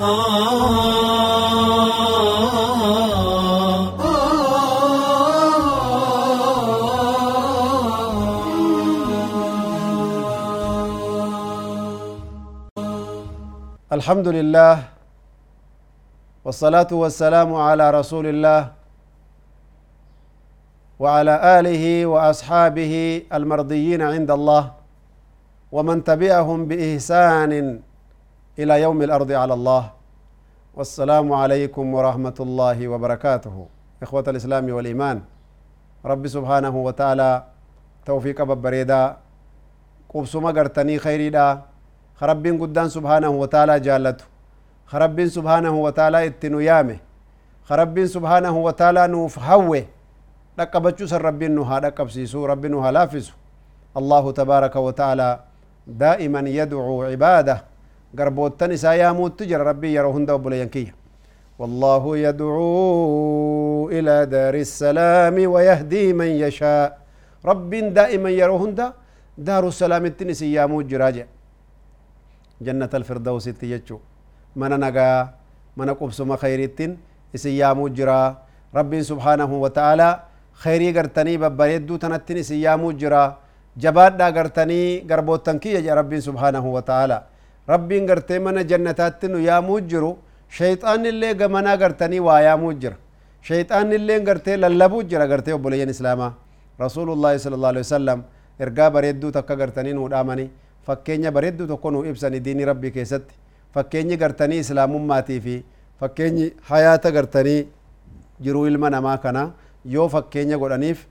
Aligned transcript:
الحمد 0.00 0.08
لله 14.28 14.82
والصلاة 16.44 16.86
والسلام 16.92 17.54
على 17.54 17.90
رسول 17.90 18.26
الله 18.26 18.72
وعلى 20.98 21.60
آله 21.60 22.06
وأصحابه 22.06 23.22
المرضيين 23.32 24.02
عند 24.02 24.30
الله 24.30 24.72
ومن 25.72 26.04
تبعهم 26.04 26.66
بإحسان 26.68 27.80
إلى 28.58 28.82
يوم 28.82 29.02
الأرض 29.02 29.32
على 29.32 29.54
الله. 29.54 29.84
والسلام 30.74 31.32
عليكم 31.32 31.84
ورحمة 31.94 32.38
الله 32.40 32.88
وبركاته. 32.88 33.56
إخوة 34.02 34.24
الإسلام 34.28 34.70
والإيمان 34.72 35.20
رب 36.04 36.26
سبحانه 36.26 36.74
وتعالى 36.76 37.30
توفيق 38.06 38.42
ببريدا 38.42 39.16
قبسما 40.08 40.50
قرتني 40.50 40.98
خيري 40.98 41.30
دا 41.30 41.60
خربين 42.16 42.56
قدان 42.62 42.88
سبحانه 42.88 43.28
وتعالى 43.28 43.80
جالته 43.80 44.24
خربين 44.86 45.28
سبحانه 45.28 45.70
وتعالى 45.70 46.26
اتنو 46.26 46.60
يامه 46.60 46.98
خربين 47.68 48.06
سبحانه 48.06 48.54
وتعالى 48.56 49.08
نوف 49.08 49.38
هوه 49.38 49.84
rabbiin 50.60 51.54
nu 51.54 51.64
haa 51.64 51.80
dhaqqabsiisu 51.80 52.46
rabbiin 52.46 52.72
nu 52.72 52.80
haa 52.80 52.92
laaffisu 52.92 53.32
allahu 53.94 54.32
tabaaraka 54.32 54.80
wataaalaa 54.80 55.38
daa'iman 55.86 56.46
yadcuu 56.46 57.08
isaa 58.72 58.94
yaamuutti 58.94 59.46
jira 59.46 59.64
rabbii 59.64 59.94
yeroo 59.94 60.12
hunda 60.12 60.34
obboleeyyan 60.34 60.68
kiyya 60.68 60.94
والله 61.60 62.04
يدعو 62.26 63.92
إلى 63.92 64.14
دار 64.32 64.54
السلام 64.66 65.36
ويهدي 65.54 66.04
من 66.16 66.30
يشاء 66.44 66.88
رب 67.44 67.70
دائما 67.92 68.30
يروهن 68.32 68.72
دار 69.36 69.64
السلام 69.68 70.04
التنس 70.10 70.40
يامو 70.56 70.80
جراجع 70.88 71.26
جنة 72.64 72.92
الفردوس 73.00 73.44
تيجو 73.60 73.98
من 74.56 74.72
نغا 74.84 75.12
من 75.76 75.88
قبسم 76.00 76.30
خير 76.42 76.60
التن 76.68 76.90
يامو 77.60 77.88
جرا 77.96 78.22
رب 78.78 78.92
سبحانه 79.10 79.50
وتعالى 79.64 80.08
gartanii 80.96 81.38
babbareedduu 81.38 81.98
tanattin 81.98 82.36
isin 82.36 82.60
yaamuu 82.60 82.92
jira 82.92 83.36
jabaadhaa 83.76 84.30
gartanii 84.30 85.00
garboottan 85.10 85.58
kiyya 85.58 85.80
jedha 85.80 85.94
rabbiin 85.94 86.20
subhaanahu 86.20 86.74
wa 86.74 86.82
ta'ala 86.82 87.16
rabbiin 87.72 88.06
gartee 88.10 88.38
mana 88.46 88.62
jannataatti 88.70 89.28
nu 89.32 89.38
yaamuu 89.48 89.80
jiru 89.90 90.10
shayxaan 90.58 91.04
illee 91.10 91.34
gamanaa 91.40 91.76
gartanii 91.82 92.20
waa 92.28 92.40
yaamuu 92.46 92.72
jira 92.82 92.96
shayxaan 93.48 93.92
illee 93.98 94.20
gartee 94.28 94.56
lallabuu 94.62 95.02
jira 95.10 95.26
gartee 95.32 95.54
obboleeyyan 95.58 95.88
islaamaa 95.96 96.32
rasuulullaahi 96.84 97.38
sala 97.44 97.56
allahu 97.58 97.72
alaihi 97.74 97.86
wasallam 97.88 98.22
ergaa 98.66 98.90
bareedduu 98.96 99.30
takka 99.36 99.56
gartanii 99.62 99.92
nuu 99.98 100.08
dhaamanii 100.14 100.48
fakkeenya 100.86 101.30
bareedduu 101.36 101.66
tokko 101.72 101.90
nuu 101.94 102.04
ibsani 102.12 102.40
diinii 102.46 102.64
rabbii 102.70 102.90
keessatti 102.96 103.34
fakkeenyi 103.74 104.16
gartanii 104.22 104.58
islaamummaatii 104.64 105.40
fi 105.46 105.54
fakkeenyi 106.00 106.46
hayaata 106.70 107.10
gartanii 107.16 107.60
jiruu 108.44 108.66
ilma 108.72 108.90
namaa 108.96 109.18
kanaa 109.24 109.50
yoo 109.94 110.08
fakkeenya 110.14 110.58
godhaniif 110.62 111.06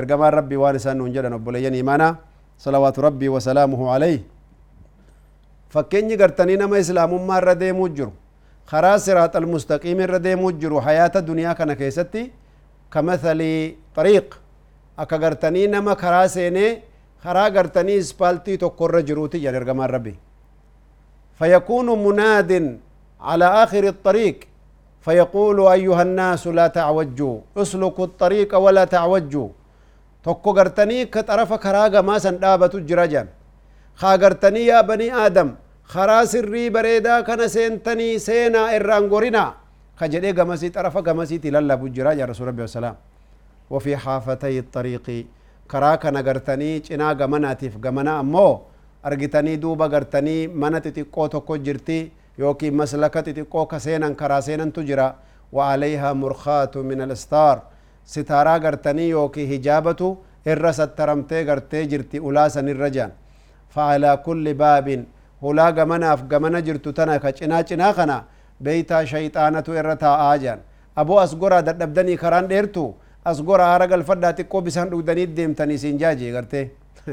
ergamaan 0.00 0.32
rabbii 0.38 0.56
waan 0.64 0.76
isaan 0.80 0.98
nuun 0.98 1.12
jedhan 1.16 1.32
obboleeyyan 1.38 1.74
imaanaa 1.82 2.12
salawaatu 2.64 3.00
rabbii 3.06 3.28
wasalaamuhu 3.36 3.90
alayh 3.94 4.20
فكيني 5.72 6.14
غرتني 6.20 6.54
نما 6.60 6.78
اسلام 6.82 7.12
ما 7.28 7.38
رده 7.48 7.72
مجر 7.80 8.08
خرا 8.70 8.92
صراط 9.04 9.34
المستقيم 9.42 9.98
رده 10.14 10.32
مجر 10.44 10.72
حياه 10.86 11.14
الدنيا 11.20 11.52
كان 11.58 11.72
كيستي 11.80 12.22
كمثل 12.92 13.40
طريق 13.98 14.26
اكا 15.02 15.16
غرتني 15.22 15.62
نما 15.72 15.94
خرا 16.02 16.26
سيني 16.34 16.66
خرا 17.24 17.44
غرتني 17.56 17.98
اسبالتي 17.98 18.56
تو 18.62 18.68
كور 18.78 19.00
جروتي 19.08 19.38
يا 19.44 19.50
ربي 19.94 20.14
فيكون 21.38 21.88
مناد 22.04 22.52
على 23.28 23.46
اخر 23.64 23.84
الطريق 23.94 24.36
فيقول 25.04 25.58
ايها 25.76 26.02
الناس 26.08 26.46
لا 26.58 26.66
تعوجوا 26.78 27.36
اسلكوا 27.56 28.04
الطريق 28.10 28.50
ولا 28.64 28.84
تعوجوا 28.94 29.48
تو 30.24 30.34
كغرتني 30.44 30.98
كطرف 31.14 31.50
خرا 31.64 32.00
ما 32.08 32.18
سن 32.18 32.36
جراجان 32.90 33.26
banii 34.00 35.10
aadam 35.10 35.56
karaa 35.92 36.26
sirrii 36.26 36.70
bareedaa 36.70 37.22
kana 37.22 37.48
seentanii 37.48 38.18
seenaa 38.18 38.72
irraan 38.76 39.08
gorinaa 39.08 39.54
ka 39.98 40.08
jedhee 40.08 40.32
gamasii 40.32 40.70
xarafa 40.70 41.02
gamasiiti 41.02 41.50
lallabu 41.50 41.88
jira 41.88 42.14
jan 42.16 42.28
rasul 42.28 42.46
rabbi 42.46 42.62
wasalaam 42.62 42.96
وفي 43.72 43.96
حافتي 43.96 44.58
الطريق 44.58 45.26
kana 45.68 46.22
gartanii 46.22 46.80
cinaa 46.80 47.14
gamanaatiif 47.14 47.78
gamana 47.80 48.18
ammoo 48.18 48.60
argitanii 49.02 49.56
duuba 49.56 49.88
gartanii 49.88 50.48
mana 50.48 50.80
xixiqqoo 50.80 51.28
tokko 51.28 51.56
jirti 51.56 52.12
yookiin 52.38 52.74
maslaka 52.74 53.22
xixiqqoo 53.22 53.66
ka 53.66 53.78
seenan 53.80 54.14
karaa 54.14 54.40
seenantu 54.40 54.82
jira 54.84 55.14
وعليها 55.52 56.12
مرخاة 56.12 56.74
من 56.76 57.00
الستار 57.06 57.56
ستارا 58.14 58.56
غرتني 58.64 59.08
يوكي 59.08 59.44
هجابة 59.56 60.00
إر 60.48 60.64
سترمتي 60.78 61.38
غرتي 61.48 61.84
جرتي 61.90 62.18
أولاسا 62.18 62.60
الرجان 62.60 63.10
فعلى 63.74 64.10
كل 64.26 64.46
باب. 64.62 64.86
هلا 65.42 65.66
غمنا 65.76 66.10
في 66.16 66.24
غمنا 66.32 66.60
جرتو 66.66 66.90
تنا 66.96 67.16
كچنا 67.24 67.58
چنا 67.68 67.88
خنا. 67.96 68.18
بيتا 68.64 69.04
شيطانة 69.12 69.66
إرتا 69.80 70.10
آجان. 70.32 70.58
أبو 71.00 71.14
أسقرا 71.24 71.60
دبدني 71.60 72.16
كران 72.22 72.46
ديرتو. 72.52 72.86
أسقرا 73.30 73.64
هرقل 73.72 74.02
فدا 74.08 74.30
تقو 74.38 74.60
بسان 74.66 74.86
دودني 74.90 75.24
ديمتني 75.36 75.76
سنجاجي 75.82 76.28
غرتي. 76.36 76.62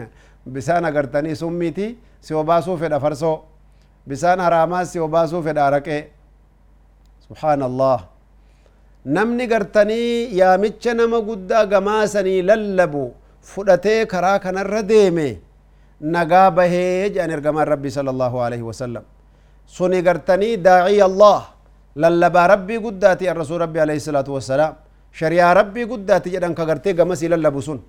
بسان 0.54 0.86
غرتني 0.96 1.36
سميتي. 1.42 1.88
سيوباسو 2.28 2.78
في 2.78 2.88
دفرسو 2.94 3.34
بسان 4.08 4.40
هراما 4.46 4.84
سيوباسو 4.84 5.42
في 5.42 5.54
داركي 5.54 6.00
سبحان 7.26 7.64
الله 7.70 8.00
namni 9.06 9.48
gartanii 9.48 10.38
yaamicha 10.40 10.94
nama 10.94 11.20
guddaa 11.30 11.66
gamaasanii 11.66 12.42
lallabu 12.50 13.04
fudhatee 13.52 14.06
karaa 14.14 14.40
kanarra 14.46 14.82
deeme 14.92 15.28
allahu 18.14 18.38
alaihi 18.46 18.64
wasallam 18.70 19.04
suni 19.78 20.00
gartanii 20.08 20.56
daaciya 20.68 21.06
allah 21.12 21.40
lallabaa 22.04 22.48
rabbii 22.54 22.80
guddaati 22.86 23.28
an 23.32 23.36
rasul 23.42 23.60
rabbii 23.66 23.80
alaihi 23.86 24.00
salaatu 24.08 24.34
wassalaam 24.38 24.74
shariyaa 25.20 25.54
rabbii 25.60 25.86
guddaati 25.92 26.30
jedhan 26.36 26.54
ka 26.60 26.66
gartee 26.70 26.94
gamasii 27.00 27.28
lallabu 27.34 27.62
sun 27.68 27.80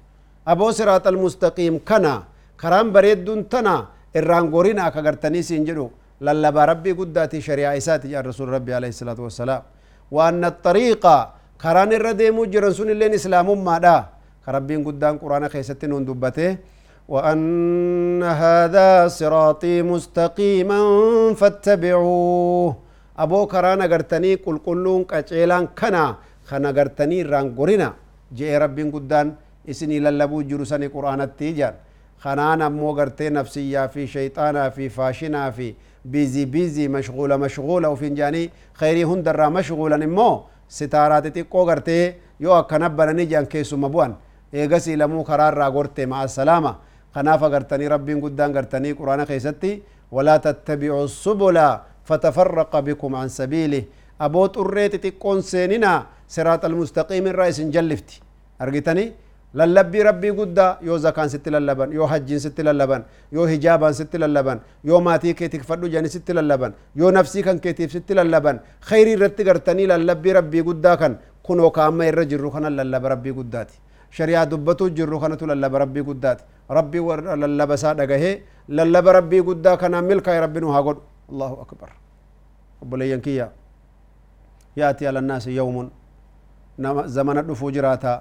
aboo 0.53 0.72
siraat 0.78 1.06
almustaqiim 1.12 1.78
kana 1.91 2.15
karaan 2.62 2.88
bareedduun 2.94 3.44
tana 3.53 3.75
irraan 4.19 4.47
gorinaa 4.54 4.91
ka 4.94 5.00
gartanii 5.06 5.42
siin 5.48 5.65
jedhu 5.69 5.87
lallabaa 6.27 6.66
rabbii 6.72 6.94
guddaati 7.00 7.38
shariyaa 7.48 7.75
isaati 7.81 8.09
jedhan 8.10 8.27
rasul 8.31 8.48
rabbii 8.56 8.75
alaihi 8.81 8.92
salaatu 9.03 9.25
wassalaam 9.28 9.62
وأن 10.16 10.42
الطريق 10.53 11.04
كران 11.62 11.91
الرديم 11.98 12.37
جرن 12.53 12.72
سن 12.78 12.91
اللين 12.94 13.15
إسلام 13.21 13.47
ما 13.66 13.78
دا 13.78 13.97
كربين 14.44 14.81
قدام 14.88 15.15
قرآن 15.22 15.44
خيستين 15.54 15.92
دبته 16.09 16.48
وأن 17.10 18.22
هذا 18.22 19.09
صراطي 19.09 19.82
مستقيما 19.82 20.81
فاتبعوه. 21.34 22.76
أبو 23.19 23.47
كران 23.47 23.82
قرتني 23.93 24.34
قل 24.34 24.59
قلون 24.66 25.04
كأجيلان 25.10 25.66
كنا 25.78 26.04
خنا 26.48 26.71
قرتني 26.76 27.22
رانقرنا 27.22 27.88
جاء 28.37 28.62
ربين 28.62 28.88
قدام 28.94 29.26
إسني 29.71 29.98
للبو 30.04 30.43
جرسني 30.43 30.87
قرآن 30.94 31.21
التيجان 31.21 31.75
خنانا 32.22 32.69
مو 32.69 32.93
قرتي 32.98 33.28
نفسية 33.28 33.87
في 33.87 34.06
شيطانا 34.06 34.69
في 34.69 34.88
فاشنا 34.88 35.50
في 35.50 35.75
بيزي 36.04 36.44
بيزي 36.44 36.88
مشغولة 36.88 37.37
مشغولة 37.37 37.88
وفين 37.88 38.15
جاني 38.15 38.50
خيري 38.74 39.04
هندرا 39.04 39.48
مشغولا 39.48 39.97
نمو. 39.97 40.42
ستارات 40.68 41.27
تقو 41.27 41.60
غرتي 41.68 42.15
يو 42.41 42.59
أكنبنا 42.59 43.12
نجان 43.12 43.45
كيسو 43.45 43.77
مبوان. 43.77 44.15
إيغسي 44.54 44.97
لمو 44.97 45.22
قرار 45.22 45.54
را 45.54 45.68
غرتي 45.68 46.07
مع 46.07 46.24
السلامة. 46.24 46.90
خناف 47.15 47.42
غرتني 47.53 47.86
ربي 47.95 48.15
قدان 48.24 48.51
غرتني 48.57 48.91
قرآن 48.98 49.21
خيستي 49.30 49.72
ولا 50.15 50.36
تتبعوا 50.45 51.04
السبل 51.10 51.59
فتفرق 52.09 52.72
بكم 52.86 53.10
عن 53.21 53.28
سبيله. 53.28 53.83
أبو 54.27 54.42
تريت 54.54 54.95
تكون 55.04 55.39
سيننا 55.53 55.92
سرات 56.34 56.62
المستقيم 56.71 57.24
الرئيس 57.33 57.59
جلفتي. 57.74 58.16
أرغتني 58.62 59.04
للبي 59.59 60.01
ربي 60.09 60.30
قد 60.39 60.59
يو 60.86 60.97
زكاة 61.04 61.27
ست 61.34 61.47
للبن 61.54 61.89
يو 61.97 62.04
حج 62.10 62.30
ست 62.45 62.59
للبن 62.66 63.03
يو 63.34 63.42
هجاب 63.51 63.83
ست 64.01 64.15
للبن 64.22 64.59
يو 64.89 65.01
ماتي 65.07 65.33
كيتك 65.39 65.62
فردو 65.68 65.86
جاني 65.92 66.09
ست 66.15 66.30
للبن 66.30 66.72
يو 67.01 67.10
نفسي 67.10 67.42
كان 67.42 67.59
كيتيف 67.59 67.91
ست 67.97 68.10
للبن. 68.18 68.57
خيري 68.89 69.15
رتغرتني 69.22 69.84
للبي 69.91 70.30
ربي 70.39 70.60
قد 70.66 70.86
كان 71.01 71.12
كنو 71.47 71.71
كاما 71.77 72.04
يرجر 72.09 72.41
روخنا 72.41 72.68
للبي 72.68 73.09
ربي 73.09 73.30
قداتي. 73.39 73.78
Shari'aa 74.18 74.47
dubbatuu 74.53 74.91
jirru 74.98 75.21
kanatu 75.21 75.47
lallaba 75.53 75.78
rabbii 75.84 76.03
guddaati 76.10 76.45
rabbii 76.78 77.03
lallaba 77.42 77.74
isaa 77.80 77.95
dhagahee 78.01 78.34
lallaba 78.68 79.12
rabbii 79.18 79.42
guddaa 79.48 79.77
kanaan 79.83 80.04
milkaa'e 80.10 80.41
rabbi 80.47 80.60
nu 80.65 80.68
haa 80.74 80.83
godhu 80.89 81.03
allahu 81.33 81.57
akbar 81.65 81.91
obboleeyyan 82.83 83.21
kiyya 83.27 83.47
yaati 84.77 85.07
ala 85.07 85.18
annaasi 85.22 85.57
yawmun 85.57 85.89
nama 86.78 87.07
zamana 87.16 87.42
dhufuu 87.48 87.71
jiraata 87.77 88.12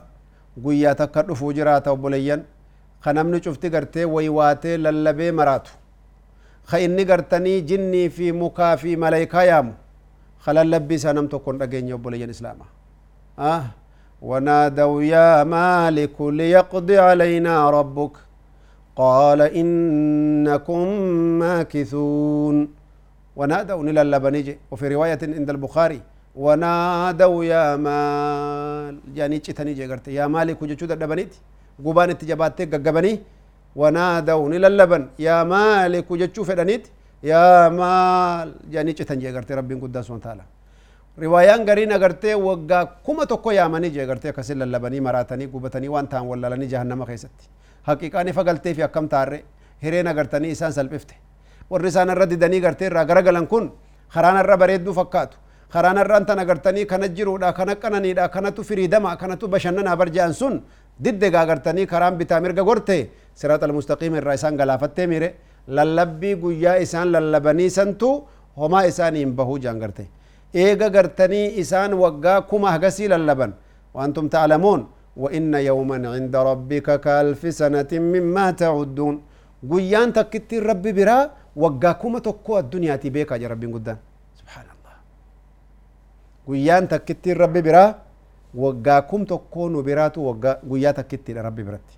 guyyaa 0.63 0.95
takka 1.01 1.21
dhufuu 1.27 1.51
jiraata 1.57 1.91
obboleeyyan 1.95 2.41
ka 3.03 3.13
namni 3.13 3.39
cufti 3.45 3.69
gartee 3.75 4.05
waywaatee 4.15 4.77
lallabee 4.85 5.31
maraatu 5.31 5.71
ka 6.69 6.79
inni 6.85 7.05
gartanii 7.11 7.61
jinnii 7.69 8.09
fi 8.17 8.31
mukaa 8.41 8.73
fi 8.81 8.95
maleykaa 9.03 9.43
yaamu 9.51 9.73
ka 10.45 10.53
lallabbii 10.57 10.95
isaa 11.01 11.13
nam 11.17 11.27
tokkon 11.33 11.57
dhageenye 11.61 11.93
obboleeyyan 11.97 12.29
islaama 12.35 12.65
ah 13.37 13.63
ونادوا 14.21 15.03
يا 15.03 15.43
مالك 15.43 16.21
ليقضي 16.21 16.97
علينا 16.97 17.69
ربك. 17.69 18.11
قال 18.95 19.41
إنكم 19.41 20.87
ماكثون. 21.43 22.55
ونادوا 23.35 23.83
إلى 23.83 24.01
اللبنيج 24.01 24.47
وفي 24.71 24.87
رواية 24.87 25.19
عند 25.23 25.49
البخاري 25.49 26.01
ونادوا 26.35 27.43
يا 27.43 27.75
مال. 27.75 28.95
يعني 29.15 29.39
تشتني 29.39 29.73
جرت 29.73 30.07
يا 30.07 30.27
مالك 30.27 30.61
وجود 30.61 30.91
الدبنيت 30.91 31.33
قبان 31.85 32.09
التجابات 32.09 32.61
قبني 32.75 33.13
ونادوا 33.75 34.49
إلى 34.49 34.67
اللبن. 34.67 35.03
يا 35.19 35.43
مالك 35.43 36.11
وجود 36.11 36.41
فدنيت 36.49 36.87
يا 37.23 37.69
مال. 37.69 38.49
يعني 38.71 38.93
تشتني 38.93 39.31
جرت 39.31 39.51
ربي 39.51 39.75
قداس 39.75 40.11
وتعالى. 40.11 40.43
Riwaayaan 41.19 41.65
gariin 41.65 41.91
agartee 41.91 42.35
waggaa 42.35 42.85
kuma 43.03 43.25
tokko 43.25 43.51
yaamanii 43.51 43.89
jee 43.95 44.03
agartee 44.03 44.29
akkasin 44.31 44.59
lallabanii 44.59 45.01
maraatanii 45.07 45.47
gubatanii 45.47 45.91
waan 45.95 46.07
ta'an 46.07 46.27
wallalanii 46.31 46.67
jahannama 46.73 47.05
keessatti 47.05 47.49
haqiqaan 47.87 48.27
ifa 48.31 48.43
galtee 48.43 48.73
fi 48.73 48.83
akkam 48.87 49.09
taarre 49.13 49.43
hireen 49.83 50.07
agartanii 50.07 50.51
isaan 50.55 50.73
salphifte 50.73 51.15
warri 51.69 51.87
isaan 51.93 52.09
irra 52.15 52.25
didanii 52.33 52.61
gartee 52.65 52.87
irraa 52.91 53.05
garagalan 53.11 53.47
kun 53.47 53.71
karaan 54.13 54.39
irra 54.43 54.57
bareedduu 54.63 54.93
fakkaatu 54.99 55.37
karaan 55.73 55.97
irraan 56.03 56.25
tan 56.25 56.39
agartanii 56.45 56.85
kana 56.85 57.07
jiruudha 57.17 57.53
kana 57.53 57.75
qananiidha 57.75 58.29
kanatu 58.35 58.63
firiidama 58.69 59.15
kanatu 59.17 59.47
bashannanaa 59.47 59.95
barja'an 60.03 60.33
sun 60.33 60.61
diddega 61.03 61.41
agartanii 61.41 61.85
karaan 61.87 62.17
bitaa 62.21 62.39
mirga 62.45 62.63
gorte 62.63 62.97
siraat 63.35 63.63
almustaqiim 63.63 64.15
irraa 64.21 64.37
isaan 64.39 64.55
galaafattee 64.61 65.07
mire 65.07 65.29
lallabbii 65.67 66.35
guyyaa 66.45 66.77
isaan 66.85 67.11
lallabanii 67.11 67.69
santu 67.69 68.13
homaa 68.63 68.85
isaanii 68.93 69.25
hin 69.25 69.35
bahuu 69.41 69.59
jaan 69.59 69.79
eega 70.53 70.89
gartanii 70.89 71.47
isaan 71.61 71.93
waggaa 71.93 72.41
kuma 72.41 72.71
hagasii 72.71 73.07
lallaban 73.07 73.53
waantum 73.93 74.29
ta'lamuun 74.29 74.85
وإن 75.19 75.53
يوما 75.53 75.97
عند 76.15 76.35
ربك 76.35 76.87
كألف 77.05 77.41
سنة 77.59 77.91
مما 77.91 78.51
تعدون 78.51 79.15
guyyaan 79.69 80.13
takkitti 80.15 80.59
rabbi 80.59 80.93
biraa 80.93 81.29
waggaa 81.55 81.93
kuma 81.93 82.21
tokko 82.21 82.57
addunyaati 82.57 83.09
beekaa 83.11 83.37
jira 83.41 83.49
rabbiin 83.49 83.71
guddaan 83.71 83.97
subhaanallah 84.39 84.95
guyyaan 86.47 86.87
takkitti 86.87 87.33
rabbi 87.33 87.61
biraa 87.61 87.95
waggaa 88.55 89.01
kum 89.01 89.25
tokko 89.25 89.69
nu 89.69 89.83
biraatu 89.83 90.23
waggaa 90.27 90.55
guyyaa 90.69 90.93
takkittidha 90.93 91.41
rabbi 91.41 91.63
biratti 91.63 91.95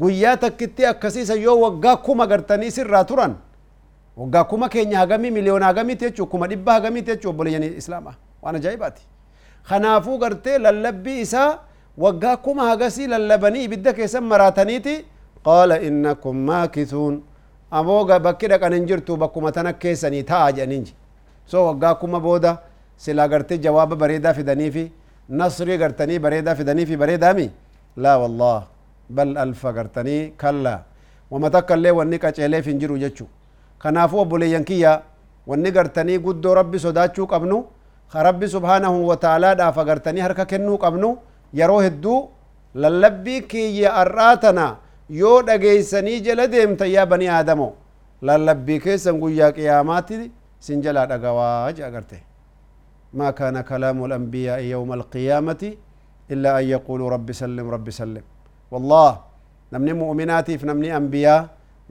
guyyaa 0.00 0.36
takkitti 0.36 0.86
akkasiisa 0.86 1.34
yoo 1.34 1.58
وقا 4.20 4.42
كوما 4.50 4.66
كينيا 4.72 4.98
هغامي 5.02 5.28
مليون 5.36 5.62
هغامي 5.68 5.94
تيچو 6.00 6.24
كوما 6.32 6.46
ديبا 6.50 6.72
هغامي 6.76 7.00
تيچو 7.06 7.30
بوليني 7.38 7.52
يعني 7.54 7.78
اسلاما 7.80 8.12
وأنا 8.42 8.58
جايباتي 8.64 9.04
خنافو 9.68 10.12
غرتي 10.22 10.54
لللبي 10.64 11.22
اسا 11.22 11.44
وقا 12.02 12.34
كوما 12.44 12.64
هغسي 12.72 13.04
بدك 13.72 13.98
يسم 14.04 14.24
مراتنيتي 14.28 14.96
قال 15.46 15.70
انكم 15.88 16.36
ماكثون 16.50 17.14
ابوغا 17.78 18.16
بكيدا 18.24 18.56
كننجرتو 18.62 19.14
بكوما 19.22 19.50
تنكيسني 19.56 20.22
تاج 20.30 20.58
انينج 20.64 20.88
سو 21.50 21.58
وقا 21.68 21.92
بودا 22.26 22.52
سلا 23.04 23.24
غرتي 23.32 23.56
جواب 23.64 23.90
بريدا 24.02 24.30
في 24.36 24.42
دنيفي 24.50 24.84
نصري 25.40 25.74
غرتني 25.82 26.16
بريدا 26.24 26.52
في 26.58 26.62
دنيفي 26.70 26.94
بريدا 27.02 27.32
مي 27.38 27.46
لا 28.02 28.12
والله 28.22 28.58
بل 29.16 29.28
الف 29.44 29.62
غرتني 29.76 30.16
كلا 30.40 30.76
ومتكل 31.32 31.78
لي 31.84 31.90
ونيكا 31.98 32.30
تشيلي 32.30 32.62
فينجرو 32.66 32.96
جچو 33.02 33.26
kanaafuu 33.82 34.20
obboleeyyan 34.24 34.64
kiyya 34.70 34.92
wanni 35.46 35.70
gartanii 35.76 36.18
guddoo 36.26 36.54
rabbi 36.60 36.78
sodaachuu 36.86 37.26
qabnu 37.32 37.58
ka 38.12 38.22
rabbi 38.28 38.48
subhaanahu 38.54 39.08
wa 39.08 39.16
taalaadhaaf 39.24 39.78
agartanii 39.84 40.20
harka 40.26 40.44
kennuu 40.52 40.78
qabnu 40.84 41.10
yeroo 41.60 41.80
hedduu 41.86 42.18
lallabbii 42.84 43.40
kiyya 43.52 43.94
ar'aa 44.02 44.36
tana 44.44 44.66
yoo 45.20 45.42
dhageeysanii 45.48 46.20
jala 46.26 46.46
deemtan 46.54 46.90
yaa 46.96 47.06
bani 47.12 47.28
aadamo 47.38 47.68
lallabbii 48.28 48.80
keessan 48.86 49.18
guyyaa 49.22 49.52
qiyaamaatti 49.58 50.30
sin 50.66 50.82
jalaa 50.86 51.06
dhagawaa 51.12 51.72
je 51.76 51.84
agarte 51.90 52.18
ما 53.20 53.30
كان 53.30 53.56
كلام 53.70 53.98
الأنبياء 54.08 54.60
يوم 54.74 54.90
القيامة 54.98 55.62
إلا 56.32 56.50
أن 56.60 56.64
يقولوا 56.74 57.08
رب 57.16 57.28
سلم 57.32 57.66
رب 57.76 57.88
سلم 58.00 58.24
والله 58.72 59.10
نمني 59.72 59.92
مؤمناتي 60.02 60.58
في 60.58 60.64
نمني 60.70 60.88
أنبياء 61.00 61.40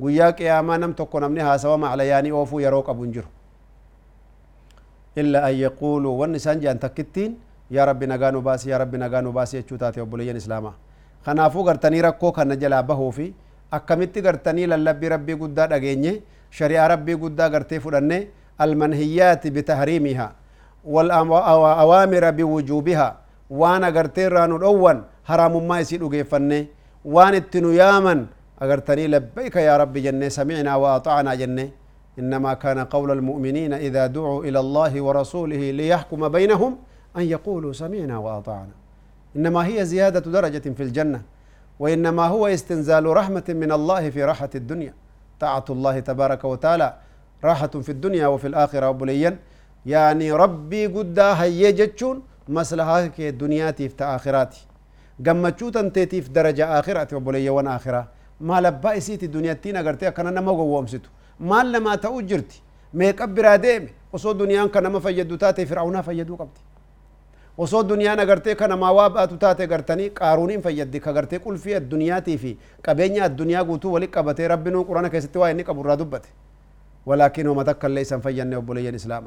guyyaa 0.01 0.31
qiyaamaa 0.37 0.77
nam 0.77 0.93
tokko 0.93 1.19
namni 1.19 1.41
haasawa 1.47 1.77
maclayaanii 1.77 2.31
oofuu 2.39 2.59
yeroo 2.65 2.83
qabu 2.83 3.03
hin 3.03 3.13
jiru 3.17 3.27
illa 5.15 5.43
an 5.47 5.55
yaquuluu 5.63 6.19
wanni 6.19 6.37
isaan 6.41 6.59
jedhan 6.63 6.79
takkittiin 6.85 7.35
yaa 7.71 7.85
rabbi 7.85 8.07
nagaa 8.11 8.31
nu 8.35 8.41
baasi 8.47 8.69
yaa 8.69 8.77
rabbi 8.83 8.97
nagaa 9.03 9.21
nu 9.21 9.31
baasi 9.31 9.57
jechuu 9.57 9.77
taate 9.83 10.01
obboleeyyan 10.01 10.37
islaamaa 10.43 10.73
kanaafuu 11.25 11.63
gartanii 11.63 12.01
rakkoo 12.07 12.31
kana 12.31 12.55
jalaa 12.63 12.83
bahuu 12.83 13.11
fi 13.11 13.27
akkamitti 13.71 14.21
gartanii 14.21 14.65
lallabbii 14.71 15.09
rabbii 15.15 15.35
guddaa 15.43 15.67
dhageenye 15.73 16.13
shari'aa 16.57 16.87
rabbii 16.93 17.15
guddaa 17.23 17.49
gartee 17.49 17.79
fudhanne 17.79 18.27
almanhiyyaati 18.65 19.51
bitahriimihaa 19.51 20.31
والأوامر 20.95 22.23
بوجوبها 22.37 23.07
وأنا 23.59 23.89
غرتي 23.95 24.23
رانو 24.35 24.57
دوان 24.61 24.97
حرام 25.29 25.53
ما 25.67 25.79
يسي 25.81 25.97
dhugeeffanne 25.97 26.59
waan 27.15 27.33
itti 27.39 27.61
nu 27.61 27.71
yaaman 27.73 28.19
agartanii 28.59 29.07
labbayka 29.07 29.61
yaa 29.61 29.77
rabbi 29.77 30.01
jenne 30.01 30.29
samicnaa 30.29 30.77
وأطعنا 30.77 31.35
jenne 31.35 31.71
إنما 32.19 32.53
كان 32.53 32.79
قول 32.79 33.11
المؤمنين 33.11 33.73
إذا 33.73 34.07
دعوا 34.07 34.43
إلى 34.43 34.59
الله 34.59 35.01
ورسوله 35.01 35.71
ليحكم 35.71 36.29
بينهم 36.29 36.77
أن 37.17 37.21
يقولوا 37.21 37.73
سمعنا 37.73 38.17
وأطعنا. 38.17 38.75
إنما 39.35 39.67
هي 39.67 39.85
زيادة 39.85 40.19
درجة 40.19 40.69
في 40.69 40.83
الجنة 40.83 41.21
وإنما 41.79 42.27
هو 42.27 42.47
استنزال 42.47 43.05
رحمة 43.05 43.43
من 43.49 43.71
الله 43.71 44.09
في 44.09 44.23
راحة 44.23 44.49
الدنيا. 44.55 44.93
طاعة 45.39 45.65
الله 45.69 45.99
تبارك 45.99 46.43
وتعالى 46.43 46.93
راحة 47.43 47.67
في 47.67 47.89
الدنيا 47.89 48.27
وفي 48.27 48.47
الآخرة 48.47 48.89
وبليا 48.89 49.37
يعني 49.85 50.31
ربي 50.31 50.87
قد 50.87 51.19
هي 51.19 51.71
جتشون 51.71 52.23
مصلحة 52.49 53.07
كي 53.07 53.31
دنياتي 53.31 53.89
في 53.89 54.03
آخراتي 54.03 54.67
قمتشو 55.25 55.69
تنتيتي 55.69 56.21
في 56.21 56.29
درجة 56.29 56.79
آخرة 56.79 57.15
وبليا 57.15 57.51
وأنا 57.51 57.75
ما 58.39 58.61
لبا 58.61 58.97
اسيت 58.97 59.23
الدنيا 59.23 59.53
تينا 59.53 59.81
غرتي 59.81 60.11
كان 60.11 60.27
أنا 60.27 60.41
ما 60.41 60.51
غومسيتو 60.51 61.09
ما 61.39 61.63
لما 61.63 61.95
توجرتي 61.95 62.61
ميك 62.93 63.21
أب 63.21 63.35
براديم 63.35 63.83
وصو 64.13 64.31
دنيا 64.31 64.65
كان 64.67 64.87
ما 64.87 64.99
فيدو 64.99 65.35
تاتي 65.35 65.65
فرعون 65.65 66.01
فيدو 66.01 66.35
قبتي 66.35 66.63
وصو 67.57 67.81
دنيا 67.81 68.13
أنا 68.13 68.23
غرتي 68.23 68.55
كان 68.55 68.73
ما 68.73 68.89
واب 68.89 69.17
اتو 69.17 69.35
تاتي 69.35 69.65
غرتني 69.65 70.07
قارونين 70.07 70.61
فيدي 70.61 70.99
كغرتي 70.99 71.37
قل 71.37 71.57
في 71.57 71.77
الدنيا 71.77 72.19
تي 72.19 72.37
في 72.37 72.55
قبينيا 72.85 73.25
الدنيا 73.25 73.59
غوتو 73.61 73.89
ولي 73.95 74.05
قبتي 74.05 74.47
ربنو 74.47 74.81
قرانك 74.87 75.11
كيستي 75.11 75.39
واي 75.39 75.53
نقب 75.53 75.81
رادوبتي 75.81 76.29
ولكن 77.05 77.47
وما 77.47 77.63
تكل 77.63 77.91
ليس 77.91 78.13
فيني 78.13 78.55
وبلي 78.55 78.89
الإسلام. 78.89 79.25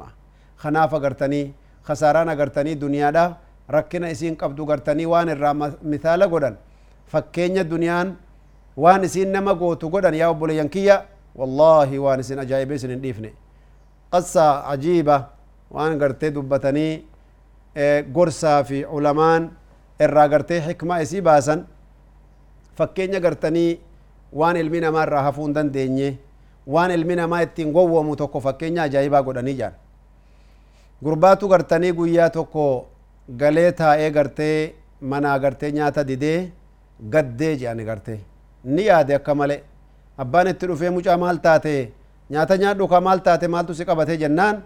خنافة 0.57 0.97
غرتني 0.97 1.53
خسارانا 1.87 2.33
غرتني 2.33 2.73
دنيا 2.73 3.09
دا. 3.11 3.25
ركنا 3.69 4.11
إسين 4.11 4.33
قبدو 4.35 4.63
غرتني 4.69 5.05
وان 5.05 5.29
الرام 5.29 5.59
مثال 5.85 6.23
غدن 6.23 6.55
فكينيا 7.11 7.61
دنيان 7.61 8.07
waan 8.77 9.03
isiin 9.03 9.31
nama 9.31 9.53
gootu 9.55 9.89
godhan 9.89 10.13
yaa 10.15 10.29
obboleeyyan 10.29 10.69
kiyya 10.69 11.03
wallaahi 11.35 11.97
waan 11.99 12.19
isin 12.19 12.39
ajaa'ibe 12.39 12.75
isin 12.75 12.89
hin 12.89 13.01
dhiifne. 13.01 13.31
Qassa 14.11 14.45
ajiiba 14.73 15.29
waan 15.71 15.97
gartee 15.99 16.31
dubbatanii 16.35 17.05
gorsaa 18.13 18.63
fi 18.63 18.85
ulamaan 18.85 19.49
irraa 20.05 20.27
gartee 20.27 20.61
xikmaa 20.67 20.99
isii 21.01 21.21
baasan 21.21 21.65
fakkeenya 22.77 23.19
gartanii 23.19 23.79
waan 24.33 24.57
ilmi 24.57 24.79
namaa 24.85 25.03
irraa 25.07 25.23
hafuu 25.27 25.45
hin 25.45 25.53
dandeenye 25.55 26.09
waan 26.67 26.91
ilmi 26.91 27.15
namaa 27.15 27.41
ittiin 27.47 27.71
gowwomu 27.73 28.15
tokko 28.15 28.39
fakkeenya 28.47 28.83
ajaa'ibaa 28.83 29.21
godhanii 29.23 29.53
jaan. 29.61 29.73
Gurbaatu 31.03 31.47
gartanii 31.47 31.91
guyyaa 31.93 32.29
tokko 32.29 32.65
galee 33.37 33.71
taa'ee 33.71 34.09
gartee 34.11 34.73
manaa 35.01 35.37
gartee 35.39 35.71
nyaata 35.71 36.03
didee 36.07 36.51
gaddee 37.09 37.55
jedhani 37.57 37.83
gartee 37.85 38.19
abbaan 40.17 40.47
itti 40.51 40.67
dhufee 40.67 40.89
mucaa 40.89 41.17
maal 41.17 41.37
taate 41.45 41.75
nyaata 42.31 42.57
nyaadhu 42.57 42.87
ka 42.91 43.01
maal 43.01 43.19
taate 43.27 43.47
maaltu 43.47 43.73
si 43.73 43.85
qabate 43.85 44.17
jennaan 44.21 44.61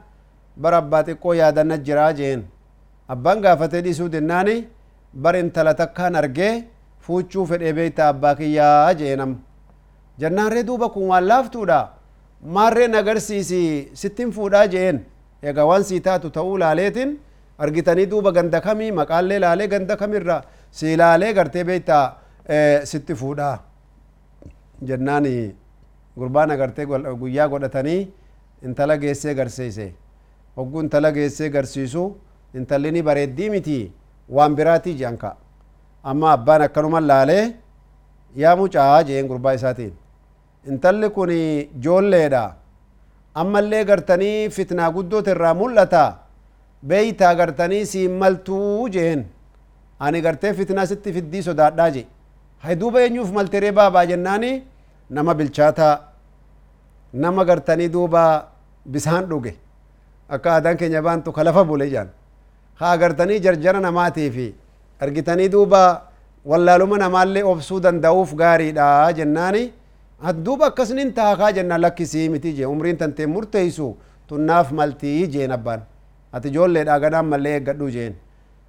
bara 0.62 0.78
abbaa 0.84 1.04
xiqqoo 1.08 1.34
yaadanna 1.42 1.78
jiraa 1.78 2.14
jeen 2.20 2.42
abbaan 3.14 3.42
gaafatee 3.44 3.82
dhiisuu 3.86 4.10
dennaani 4.16 4.56
bar 5.24 5.36
intala 5.42 5.74
takkaan 5.82 6.16
argee 6.22 6.54
fuuchuu 7.06 7.46
fedhee 7.50 7.74
beeyta 7.80 8.08
abbaa 8.14 8.36
kiyyaa 8.40 8.94
jeenam 9.02 9.36
jennaanree 10.22 10.64
duuba 10.70 10.90
kun 10.94 11.08
waan 11.12 11.28
laaftuudha 11.32 11.80
maarreen 12.56 12.96
agarsiisi 13.02 13.62
sittin 14.02 14.32
fuudhaa 14.38 14.68
jeen 14.74 14.98
egaa 15.50 15.66
waan 15.72 15.84
sii 15.90 16.00
taatu 16.08 16.30
ta'uu 16.38 16.58
laaleetin 16.64 17.12
argitanii 17.64 18.06
duuba 18.12 18.32
ganda 18.38 18.62
kamii 18.68 18.92
maqaallee 19.00 19.40
laalee 19.46 19.68
ganda 19.74 19.96
kamirra 20.02 20.38
si 20.72 20.98
laalee 21.02 21.34
gartee 21.38 21.64
beektaa 21.70 22.06
sitti 22.92 23.16
fuudhaa 23.22 23.56
jennaan 24.90 25.26
gurbaan 26.18 26.52
agartee 26.56 26.86
guyyaa 27.22 27.48
godhatanii 27.54 28.02
intala 28.68 28.98
geessee 29.04 29.34
garsiise 29.40 29.88
hogguu 30.58 30.82
intala 30.86 31.12
geessee 31.18 31.50
garsiisu 31.56 32.04
intalli 32.60 32.92
ni 32.96 33.02
bareeddii 33.10 33.50
miti 33.56 33.80
waan 34.36 34.56
biraatii 34.58 34.94
jedhan 35.00 35.18
ka 35.24 35.32
amma 36.12 36.32
abbaan 36.38 36.62
akkanuma 36.68 37.00
laalee 37.10 37.44
yaa 38.42 38.56
mucaa 38.60 39.04
jeen 39.10 39.28
gurbaa 39.32 39.54
isaatiin 39.60 39.94
intalli 40.72 41.10
kun 41.16 41.30
joolleedha 41.86 42.44
ammallee 43.42 43.84
gartanii 43.90 44.50
fitnaa 44.56 44.92
guddoota 44.96 45.32
irraa 45.36 45.54
mul'ata 45.62 46.04
beeytaa 46.90 47.34
gartanii 47.40 47.86
siin 47.92 48.12
maltuu 48.22 48.90
jeen 48.96 49.24
ani 50.06 50.22
gartee 50.26 50.54
fitnaa 50.60 50.86
sitti 50.92 51.14
fiddii 51.16 51.42
sodaadhaa 51.48 51.90
je 51.96 52.04
hay 52.64 52.76
duuba 52.82 53.02
eenyuuf 53.06 53.32
malteree 53.38 53.72
baabaa 53.80 54.06
jennaani 54.12 54.52
nama 55.10 55.34
bilchaataa 55.34 56.00
nama 57.14 57.46
gartanii 57.46 57.90
duuba 57.96 58.24
bisaan 58.86 59.26
dhuge 59.30 59.54
akka 60.30 60.52
aadaan 60.56 60.78
keenya 60.78 61.02
baantu 61.08 61.32
ka 61.36 61.44
lafa 61.44 61.64
bule 61.64 61.90
jaan 61.94 62.10
haa 62.80 62.92
agartanii 62.98 63.40
jarjara 63.46 63.80
namaatiifi 63.86 64.48
argitanii 65.00 65.50
duuba 65.56 65.82
wallaaluma 66.52 66.98
namaallee 67.04 67.44
obsuu 67.52 67.80
danda'uuf 67.86 68.34
gaariidha 68.42 68.88
jennaani 69.20 69.64
duuba 70.46 70.66
akkasnin 70.72 71.14
taakaa 71.20 71.52
jennaan 71.58 71.82
lakkisii 71.86 72.30
miti 72.34 72.54
jee 72.58 72.66
umriin 72.74 72.98
tantee 72.98 73.26
murteeysu 73.36 73.88
tunnaaf 74.28 74.72
maltii 74.80 75.28
jeen 75.34 75.52
abbaan 75.58 75.82
ati 76.36 76.48
ijoolleedha 76.54 77.00
ganaan 77.04 77.26
mallee 77.32 77.54
eeggadhu 77.58 77.90
jeen 77.96 78.14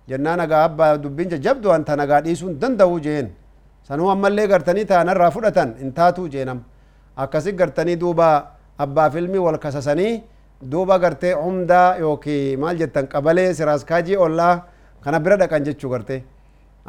jennaan 0.08 0.40
agaa 0.44 0.62
abbaa 0.68 0.92
dubbincha 1.04 1.38
jabdu 1.46 1.72
anta 1.76 1.96
nagaa 2.00 2.20
dhiisuun 2.26 2.58
danda'u 2.62 3.00
jeen 3.06 3.28
sanuu 3.88 4.10
ammallee 4.10 4.46
gartanii 4.52 4.84
taanarraa 4.92 5.30
fudhatan 5.36 5.74
hin 5.80 5.92
taatu 5.98 6.28
jeenam 6.34 6.60
akkasi 7.24 7.52
gartanii 7.62 7.96
duuba 8.04 8.28
abbaaf 8.84 9.16
ilmi 9.22 9.38
wal 9.46 9.58
kasasanii 9.64 10.12
duuba 10.70 10.98
gartee 10.98 11.32
humdaa 11.32 11.96
yookiin 12.04 12.60
maal 12.60 12.76
jettan 12.82 13.06
qabalee 13.14 13.48
siraaskaajii 13.58 14.16
ollaa 14.26 14.54
kana 15.04 15.20
bira 15.26 15.36
dhaqan 15.42 15.64
jechuu 15.68 15.90
gartee 15.90 16.22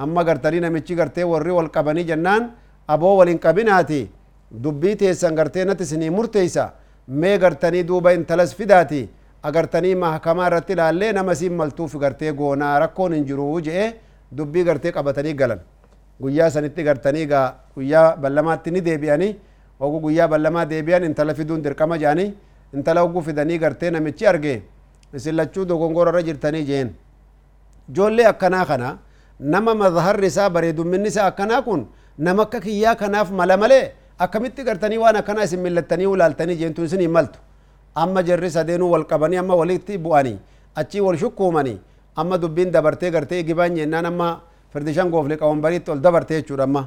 amma 0.05 0.23
gartanii 0.29 0.59
namichi 0.65 0.95
gartee 1.01 1.23
warri 1.33 1.51
wal 1.57 1.69
qabanii 1.75 2.03
jennaan 2.11 2.49
aboo 2.95 3.13
waliin 3.19 3.39
qabinaati 3.45 4.01
dubbii 4.63 4.95
teessan 5.01 5.35
gartee 5.35 5.65
natti 5.65 5.83
isinii 5.89 6.09
murteeysa 6.17 6.65
mee 7.21 7.37
gartanii 7.43 7.83
duuba 7.91 8.13
intalas 8.17 8.55
fidaati 8.55 9.01
agartanii 9.49 9.95
mahkamaa 10.03 10.47
irratti 10.49 10.73
ilaallee 10.73 11.11
nama 11.17 11.35
siin 11.39 11.53
maltuuf 11.59 11.95
gartee 12.03 12.33
goonaa 12.39 12.79
rakkoon 12.83 13.13
hin 13.17 13.25
jiru 13.29 13.47
je'e 13.67 13.87
dubbii 14.37 14.63
gartee 14.69 14.91
qabatanii 14.97 15.33
galan 15.41 15.59
guyyaa 16.21 16.49
sanitti 16.49 16.83
gartanii 16.83 17.25
gaa 17.27 17.47
guyyaa 17.75 18.15
ballamaatti 18.17 18.71
ni 18.71 18.81
deebi'anii 18.87 19.33
ogu 19.79 19.99
guyyaa 20.05 20.27
ballamaa 20.27 20.65
deebi'an 20.65 21.03
intala 21.09 21.33
fiduun 21.39 21.61
dirqama 21.63 21.97
jedhanii 22.03 22.33
intala 22.73 23.03
ogu 23.03 23.21
fidanii 23.21 23.57
gartee 23.63 23.91
namichi 23.91 24.27
arge 24.27 24.55
isin 25.13 25.35
lachuu 25.39 25.65
dogongora 25.65 26.11
irra 26.11 26.21
jirtanii 26.27 26.63
jeen 26.69 26.89
ijoollee 27.89 28.25
akkanaa 28.33 28.65
kana 28.65 28.97
nama 29.39 29.75
mazharri 29.75 30.27
isaa 30.27 30.49
bareedumminni 30.49 31.07
isaa 31.13 31.25
akkanaa 31.31 31.61
kun 31.67 31.85
nama 32.17 32.43
akka 32.47 32.59
kiyyaa 32.65 32.95
kanaaf 33.01 33.31
mala 33.31 33.57
malee 33.57 33.83
akkamitti 34.25 34.63
gartanii 34.63 34.97
waan 35.03 35.15
akkanaa 35.21 35.43
isin 35.49 35.59
millattanii 35.65 36.05
ulaaltanii 36.13 36.55
jeentuun 36.61 36.85
isin 36.87 36.99
hin 37.05 37.11
maltu 37.17 37.39
amma 38.03 38.23
jarri 38.29 38.49
sadeenuu 38.57 38.91
wal 38.93 39.05
qabanii 39.11 39.37
amma 39.43 39.55
walitti 39.61 39.97
bu'anii 40.07 40.37
achii 40.81 41.01
wal 41.07 41.17
shukkuumanii 41.23 41.77
amma 42.23 42.37
dubbiin 42.43 42.71
dabartee 42.71 43.11
gartee 43.11 43.43
gibaan 43.43 43.75
jennaan 43.79 44.05
amma 44.11 44.29
firdishan 44.75 45.09
goof 45.09 45.27
liqawambariitti 45.31 45.91
ol 45.91 45.99
dabarte 46.05 46.33
jechuudha 46.41 46.63
amma 46.69 46.83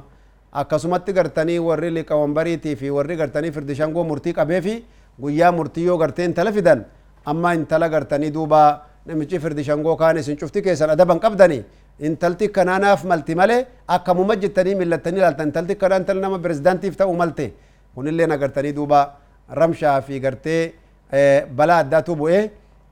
akkasumatti 0.63 1.13
gartanii 1.19 1.59
warri 1.69 1.91
liqawambariitii 1.99 2.77
fi 2.77 2.91
warri 2.91 3.17
gartanii 3.17 3.51
firdishan 3.57 3.93
goo 3.97 4.05
murtii 4.05 4.35
qabee 4.39 4.61
fi 4.67 4.75
guyyaa 5.21 5.53
murtii 5.59 5.85
yoo 5.89 5.97
gartee 6.03 6.25
intala 6.31 6.53
fidan 6.53 6.85
amma 7.25 7.55
intala 7.55 7.89
gartanii 7.89 8.31
duuba 8.37 8.61
namichi 9.07 9.39
firdishangoo 9.45 9.97
kaan 9.97 10.19
isin 10.19 10.37
cufti 10.37 10.63
keessan 10.63 10.91
adaban 10.91 11.19
qabdanii 11.25 11.63
intalti 12.09 12.49
kanaanaaf 12.57 13.05
malti 13.05 13.35
malee 13.35 13.67
akkamuma 13.97 14.37
jettanii 14.43 14.75
millattanii 14.75 15.19
ilaaltan 15.23 15.49
intalti 15.49 15.75
kanaa 15.77 15.99
intala 16.03 16.21
nama 16.21 16.39
pirezidaantiif 16.39 16.97
ta'u 16.97 17.17
malte 17.17 17.53
kunillee 17.95 18.27
nagartanii 18.27 18.73
duuba 18.77 19.01
ramshaa 19.61 20.01
fi 20.07 20.21
gartee 20.21 20.63
balaa 21.57 21.79
addaatu 21.85 22.17
bu'ee 22.17 22.43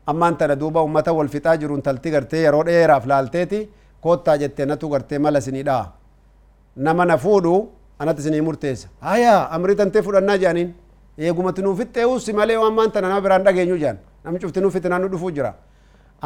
ammaan 0.06 0.36
tana 0.36 0.56
duuba 0.56 0.82
ummata 0.82 1.12
wal 1.12 1.28
fixaa 1.28 1.56
jiru 1.56 1.76
intalti 1.76 2.10
gartee 2.10 2.42
yeroo 2.46 2.64
dheeraaf 2.64 3.06
laalteeti 3.06 3.60
koottaa 4.06 4.36
jettee 4.42 4.66
natu 4.72 4.88
gartee 4.94 5.18
mala 5.26 5.38
isinii 5.44 5.62
dha'a 5.68 5.86
nama 6.86 7.04
na 7.10 7.16
fuudhu 7.24 7.54
anatti 7.98 8.20
isinii 8.24 8.40
murteessa 8.48 8.88
haya 9.10 9.34
amrii 9.58 9.76
tantee 9.82 10.02
fudhannaa 10.08 10.36
jedhaniin 10.42 10.70
eegumatti 11.26 11.62
nuuf 11.66 11.78
fixxeewusi 11.80 12.32
malee 12.38 12.56
waan 12.62 12.74
maan 12.78 12.90
tana 12.96 13.08
nama 13.12 13.20
biraan 13.26 13.44
dhageenyu 13.46 13.76
jedhan 13.82 13.98
namni 14.24 14.40
cufti 14.42 14.60
nuuf 14.64 14.72
fixinaan 14.78 15.02
nu 15.04 15.08
dhufuu 15.14 15.30
jira 15.36 15.52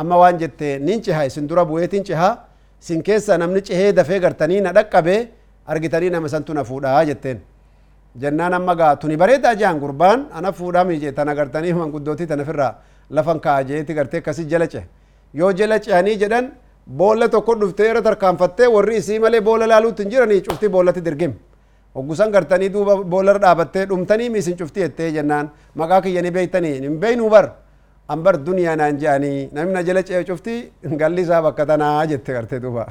amma 0.02 0.16
waan 0.22 0.38
jette 0.42 0.68
nin 0.86 1.02
ciha 1.04 1.22
isin 1.28 1.46
dura 1.50 1.64
bu'eetin 1.68 2.04
ciha 2.08 2.30
sin 2.88 3.02
keessa 3.06 3.38
namni 3.42 3.60
cihee 3.68 3.92
dafee 3.98 4.18
gartanii 4.24 4.60
na 4.66 4.72
dhaqqabee 4.78 5.20
argitanii 5.72 6.10
nama 6.14 6.28
santu 6.34 6.54
na 6.58 6.64
fuudhaa 6.70 7.04
jetteen 7.10 7.38
jennaan 8.22 8.54
amma 8.58 8.74
gaa 8.80 8.92
tuni 9.02 9.16
bareedaa 9.22 9.54
jehan 9.60 9.78
gurbaan 9.82 10.26
ana 10.38 10.52
fuudhaa 10.60 10.84
miije 10.90 11.12
tana 11.18 11.34
gartanii 11.40 11.72
manguddootii 11.80 12.26
tanafirraa 12.32 12.72
lafan 13.18 13.40
ka'a 13.44 13.62
jeeti 13.68 13.94
gartee 13.98 14.18
akkasi 14.22 14.44
jala 14.52 14.66
cehe 14.72 14.86
yoo 15.40 15.52
jala 15.58 15.78
cehanii 15.84 16.16
jedhan 16.22 16.50
boolla 16.86 17.28
tokko 17.28 17.54
dhuftee 17.60 17.90
irra 17.90 18.02
tarkaanfattee 18.02 18.66
warri 18.68 18.96
isii 18.96 19.18
malee 19.18 19.40
boolla 19.40 19.66
laaluutti 19.68 20.02
hin 20.02 20.10
jiranii 20.10 20.40
cufti 20.42 20.68
boollatti 20.68 21.00
dirgim 21.04 21.32
hoggusan 21.94 22.30
gartanii 22.32 22.68
duuba 22.72 22.96
boolla 23.04 23.34
dhaabattee 23.38 23.86
dhumtanii 23.88 24.30
miisin 24.30 24.56
cufti 24.56 24.80
jettee 24.80 25.10
jennaan 25.12 25.50
maqaa 25.74 26.00
kiyyanii 26.02 26.30
beektanii 26.30 26.80
hin 26.80 26.98
beeynuu 27.00 27.30
bar 27.30 27.50
an 28.08 28.22
bar 28.22 28.36
duniyaa 28.46 28.76
naan 28.76 28.98
je'anii 29.02 29.48
namni 29.52 29.72
na 29.74 29.82
jala 29.82 30.02
ce'e 30.02 30.24
cufti 30.24 30.72
galli 31.02 31.22
isaa 31.22 31.42
bakka 31.42 31.66
tanaa 31.66 32.06
jette 32.06 32.32
gartee 32.32 32.60
duuba 32.62 32.86